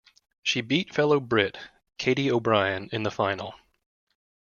She 0.41 0.61
beat 0.61 0.91
fellow 0.95 1.19
Brit, 1.19 1.59
Katie 1.99 2.31
O'Brien, 2.31 2.89
in 2.91 3.03
the 3.03 3.11
final. 3.11 3.53